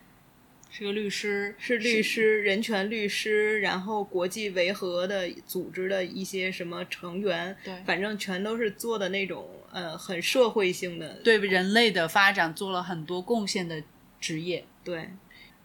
[0.69, 7.73] 是个律师，是律师，人权律师，然后国际维和的组织的一些什么成员，对。
[7.83, 11.15] 反正全都是做的那种呃很社会性的。
[11.23, 13.81] 对人类的发展做了很多贡献的
[14.19, 14.65] 职业。
[14.83, 15.09] 对，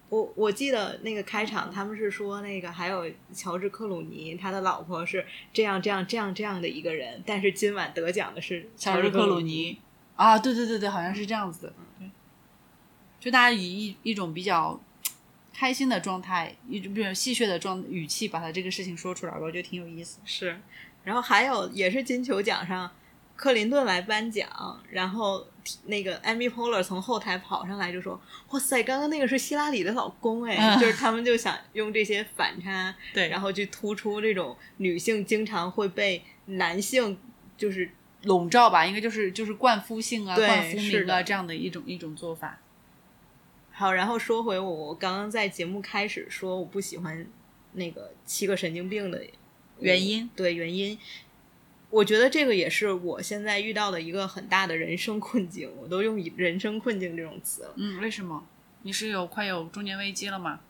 [0.09, 9.79] 我我记得那个开场他们是说那个还有乔治克鲁尼，他的老婆是这样这样这样这样的一个人，但是今晚得奖的是治乔治克鲁尼
[10.17, 11.73] 啊，对对对对，好像是这样子的。
[11.99, 12.11] 对，
[13.19, 14.81] 就大家以一一种比较
[15.53, 20.21] 开心的状态，一种比较戏谑的状语气，把他这个事情说出来，我觉得挺有意思。
[20.25, 20.61] 是，
[21.05, 22.91] 然后还有也是金球奖上，
[23.37, 25.47] 克林顿来颁奖，然后
[25.87, 28.21] 那个 Amy Poehler 从后台跑上来就说
[28.51, 37.19] ：“哇塞，刚刚那个是希拉里的老公哎！”嗯就是他们就想用这些反差，对然后去突出这种女性经常会被男性
[37.57, 37.91] 就是
[38.25, 42.61] 笼罩吧，应该就是就是灌夫性啊、对冠夫名啊是的这样的一种一种做法。
[43.73, 47.27] 好，然后说回我，我刚刚在节目开始说我不喜欢
[47.73, 49.25] 那个七个神经病的
[49.81, 50.99] 原因，对原因，
[51.91, 57.73] 我觉得这个也是我现在遇到的一个很大的人生困境，我都用“人生困境”这种词了。
[57.77, 58.45] 嗯，为什么？
[58.83, 60.61] 你是有快有中年危机了吗？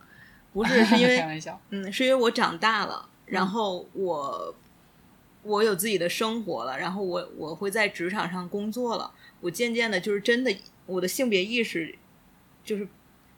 [0.52, 1.60] 不是，是因为 开玩笑。
[1.70, 4.54] 嗯，是因为我长大了，然后我
[5.42, 10.54] 我有自己的生活了，然后我我会在职场上工作了，我渐渐的就是真的
[10.86, 11.94] 我的性别意识
[12.64, 12.86] 就是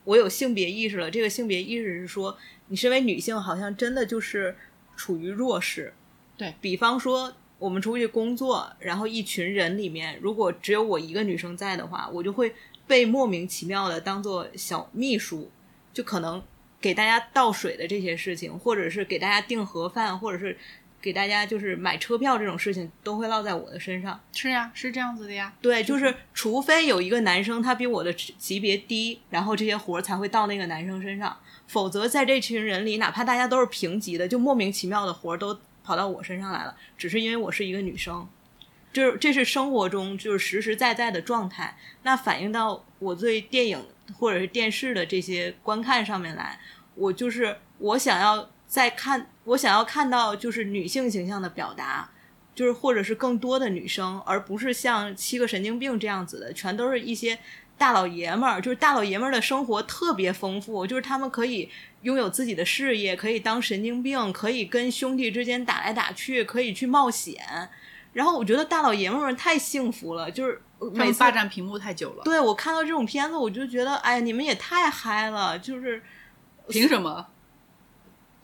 [0.05, 1.11] 我有性别意识了。
[1.11, 2.37] 这个性别意识是说，
[2.69, 4.55] 你身为女性，好像真的就是
[4.97, 5.95] 处于弱势。
[6.37, 12.55] 对比方说，我们出去工作，然后一群人里面，如果只有我一个女生在的话，我就会
[12.87, 15.51] 被莫名其妙的当做小秘书，
[15.95, 16.43] 就可能
[16.81, 20.59] 给大家倒水的这些事情，或者是给大家订盒饭，或者是
[21.05, 24.19] 给大家就是买车票这种事情，都会落在我的身上。
[24.33, 25.53] 是呀，是这样子的呀。
[25.61, 31.37] 对，就是除非有一个男生他比我的级别低，然后这些活儿才会到那个男生身上，
[31.67, 38.27] 否则在这群人里，哪怕大家都是平级的，就莫名其妙的活儿都跑到我身上来了，只是因为我是一个女生。
[38.91, 43.85] 就是这是生活中就是实实在在的状态，那反映到我对电影
[44.17, 46.59] 或者是电视的这些观看上面来，
[46.95, 52.11] 我就是我想要在看，我想要看到就是女性形象的表达，
[52.55, 57.39] 就是或者是更多的女生，而不是像七个神经病这样子的，全都是一些
[57.77, 61.69] 大老爷们儿，就是大老爷们儿的生活特别丰富，就是他们可以
[62.03, 67.69] 拥有自己的事业，可以当神经病，可以跟兄弟之间打来打去，可以去冒险。
[68.13, 70.63] 然后我觉得大老爷们儿们太幸福了，就是
[70.93, 76.01] 每次霸占屏幕太久了，对我看到这种片子，我就觉得，哎呀，你们也太嗨了，就是
[76.69, 77.27] 凭什么？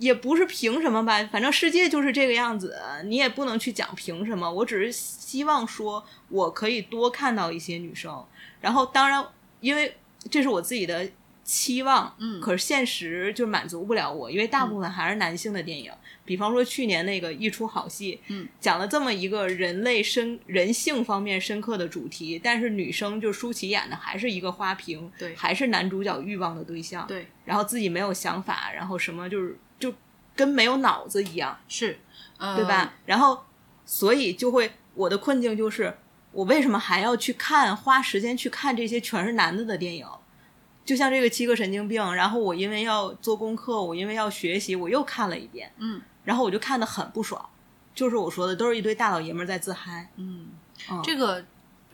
[0.00, 2.74] 也不是凭什么吧，反正世界就是这个样子，
[3.04, 4.50] 你也不能去讲凭什么。
[4.50, 8.24] 我只是希望说，我可以多看到一些女生。
[8.62, 9.22] 然后，当然，
[9.60, 9.94] 因为
[10.30, 11.06] 这是我自己的
[11.50, 15.90] 期望，嗯可是现实就满足不了我，因为大部分还是男性的电影。
[16.24, 29.92] 比方说去年那个《一出好戏》，嗯，讲了这么一个人类深人性方面深刻的主题，但是女生就舒淇演的还是一个花瓶，对还是男主角欲望的对象，对，然后自己没有想法，然后什么就是就
[30.36, 31.98] 跟没有脑子一样，是，
[32.38, 32.94] 呃、对吧？？
[33.06, 33.44] 然后
[33.84, 35.92] 所以就会我的困境就是，
[36.30, 40.06] 我为什么还要去看花时间去看这些全是男的的电影？
[40.84, 47.48] 就像这个七个神经病，然后我因为要做功课，我因为要学习，我又看了一遍，嗯然后我就看得很不爽。
[47.94, 50.10] 就是我说的，都是一堆大老爷们儿在自嗨。
[50.16, 50.48] 嗯，
[50.90, 51.44] 嗯，这个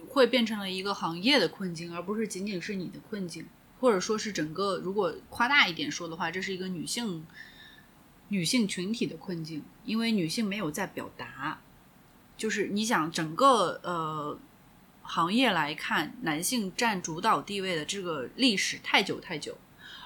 [0.09, 3.47] 会变成了一个行业的困境，而不是仅仅是你的困境，
[3.80, 7.26] 或者说是整个如果夸大一点说的话，这是一个女性
[8.28, 11.61] 女性群体的困境，因为女性没有在表达。
[12.37, 14.39] 就是你想整个呃
[15.07, 19.57] 行业来看，男性占主导地位的这个历史太久太久，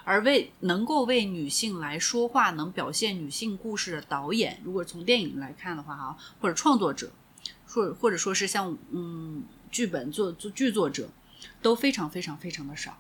[0.05, 7.11] 而为能够为女性来说话、能表现女性故事的导演，如果从电影来看的话，哈，或者创作者，
[7.67, 11.09] 或或者说是像嗯剧本作作剧作者，
[11.63, 12.99] 都非常非常非常的少。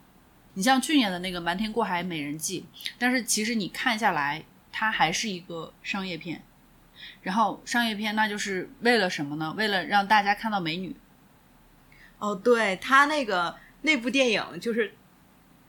[0.54, 2.64] 你像去年的那个《瞒天过海：美人计》，
[2.98, 6.42] 但是其实你看下来，它还是一个商业片。
[7.22, 9.54] 然后商业片那就是为了什么呢？
[9.56, 10.96] 为了让大家看到美女。
[12.20, 14.92] 哦，对他那个那部电影，就是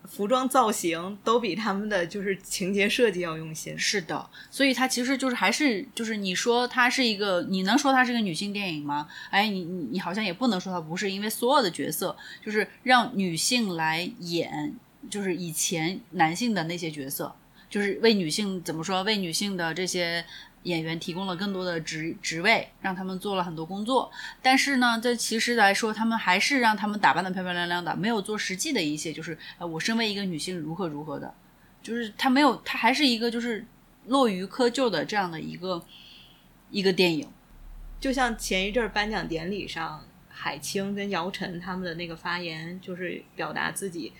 [0.03, 3.77] 服装造型都比他们的就是情节设计要用心。
[3.79, 9.07] 是的，所以它其实就是还是就是你说它是一个，你能说它是个女性电影吗？
[9.29, 14.75] 哎，你你你好像也不能说它不是，因为所有的角色就是让女性来演，
[15.09, 17.33] 就是以前男性的那些角色，
[17.69, 20.25] 就是为女性怎么说，为女性的这些。
[20.63, 24.11] 演员提供了更多的职职位，让他们做了很多工作。
[24.41, 31.33] 但是呢，这其实来说，他们还是让他们打扮的漂漂亮亮的，没有做实际的一些，就是呃，我身为一个女性如何如何的，
[31.81, 33.65] 就是他没有，他还是一个就是
[34.05, 35.83] 落于窠臼的这样的一个
[36.69, 37.27] 一个电影。
[37.99, 44.11] 就像前一阵儿颁奖典礼上，海清跟姚晨他们的那个发言，就是表达自己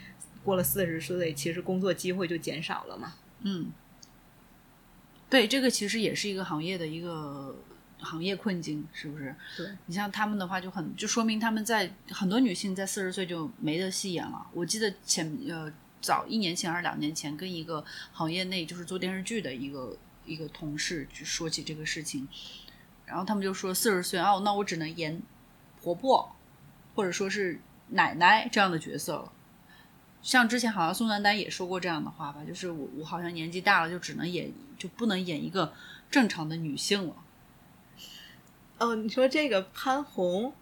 [0.44, 3.14] 过了四十岁，其实工作机会就减少了嘛。
[3.42, 3.72] 嗯，
[5.32, 7.56] 对，这个其实也是一个行业的一个
[8.02, 9.34] 行业困境，是不是？
[9.56, 14.46] 对你像他们的话，就很就说明他们在很多女性在四十岁就没得戏演了。
[14.54, 15.72] 我记得前呃
[16.02, 22.28] 早一年前还是两年前，跟一个行业内就是做电视剧的一个一个同事去说起这个事情，
[23.06, 25.22] 然后他们就说四十岁哦，那我只能演
[25.82, 26.36] 婆婆
[26.94, 29.32] 或者说是奶奶这样的角色了。
[30.22, 35.74] 像之前好像宋丹丹也说过这样的话吧，就是我我好像年纪大了，就只能演就不能演一个
[36.10, 37.16] 正常的女性了。
[38.78, 40.54] 哦，你说这个潘虹，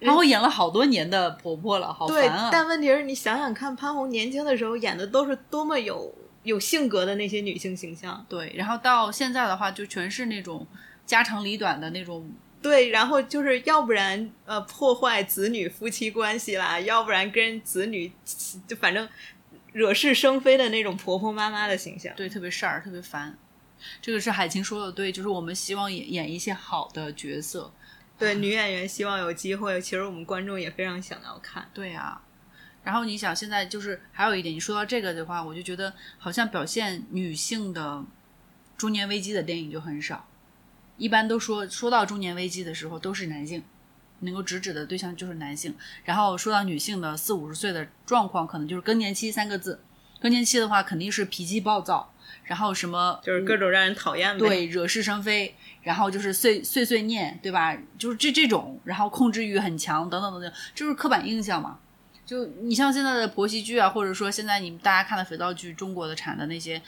[0.00, 2.48] 潘虹演了好多年的婆婆了，好对烦，啊！
[2.50, 8.24] 但问题是你想想看，潘虹年轻的时候演的都是多么有有性格的那些女性形象。
[8.28, 10.66] 对，然后到现在的话，就全是那种
[11.04, 12.30] 家长里短的那种，
[12.62, 18.12] 对，然后就是要不然呃破坏子女夫妻关系啦，要不然跟子女
[18.68, 19.08] 就反正
[19.72, 22.14] 惹是生非的那种婆婆妈妈的形象。
[22.16, 23.38] 对，特别事儿，特别烦。
[24.02, 27.72] 这个是海清说的对，就是我们希望演演一些好的角色。
[28.18, 31.66] 对，女演员希望有机会，其实我们观众也非常想要看。
[31.72, 32.20] 对啊，
[32.84, 38.04] 然后你想，现在就是还有一点，你说到这个的话，我就觉得好像表现女性的
[38.76, 40.28] 中年危机的电影就很少。
[41.00, 43.62] 一般都说说到中年危机的时候，都是男性，
[44.20, 45.74] 能够直指的对象就是男性。
[46.04, 49.80] 然后说到女性的四五十岁的状况，可能就是更年期三个字。
[50.20, 52.12] 更年期的话，肯定是脾气暴躁，
[52.44, 54.38] 然后什么就是各种让人讨厌呗。
[54.38, 57.74] 对，惹是生非，然后就是碎碎碎念，对吧？
[57.96, 61.78] 就是这这种，然后控制欲很强，等等等等，就是刻板印象嘛。
[62.26, 66.80] 就你像现在的婆媳剧啊，或者说现在你们大家看的肥皂剧，中国的产的那些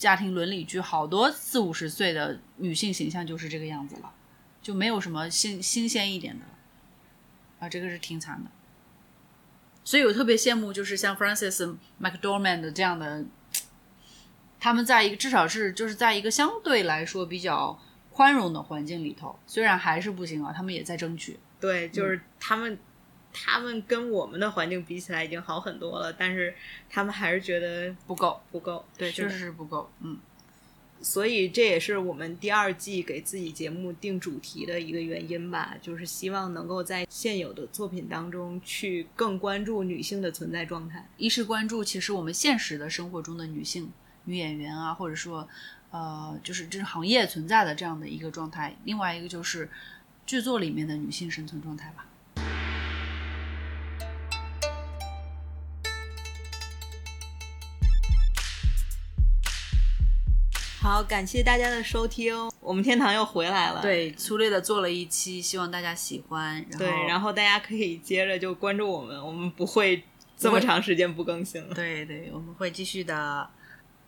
[0.00, 4.10] 家庭伦理剧，好多四五十岁的女性形象就是这个样子了，
[4.62, 6.46] 就没有什么新新鲜一点的
[7.58, 8.50] 啊，这个是挺惨的。
[9.84, 13.26] 所以我特别羡慕，就是像 Francis McDormand 这样的，
[14.58, 17.78] 他们在一个至少是就是在一个相对来说比较
[18.10, 21.38] 宽容的环境里头，虽然还是不行啊，他们也在争取。
[21.60, 22.78] 对，就是他们，
[23.32, 26.54] 他们跟我们的环境比起来已经好很多了，但是
[26.88, 28.84] 他们还是觉得不够，不够。
[28.98, 29.90] 对，确实是不够。
[30.00, 30.18] 嗯，
[31.00, 41.08] 所以这也是我们第二季给自己节目定主题的一个原因吧，就是希望能够在现有的作品当中去更关注女性的存在状态。
[41.16, 43.90] 一是关注其实我们现实的生活中的女性
[44.24, 45.48] 女演员啊，或者说
[45.90, 49.70] 呃，就是这个行业存在的这样的一个状态；另外一个就是
[50.26, 52.06] 剧作里面的女性生存状态吧。
[60.82, 63.82] 好，感谢大家的收听，我们天堂又回来了。
[63.82, 66.54] 对，粗略的做了一期，希望大家喜欢。
[66.70, 70.02] 然后对，然后大家可以接着就关注我们，我们不会
[70.38, 71.74] 这么长时间不更新了。
[71.74, 73.46] 对对，我们会继续的。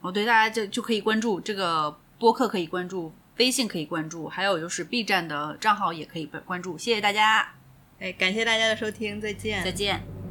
[0.00, 6.78] 哦，对，大家就就可以关注这个播客，可以关注微信，可以关注，还有就是 B 站的账号也可以关注。
[6.78, 7.52] 谢谢大家。
[8.00, 10.21] 哎，感谢大家的收听，再见，再见。